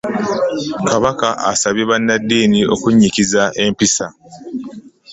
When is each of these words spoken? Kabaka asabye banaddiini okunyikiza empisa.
Kabaka 0.89 1.29
asabye 1.51 1.83
banaddiini 1.89 2.59
okunyikiza 2.73 3.43
empisa. 3.63 4.05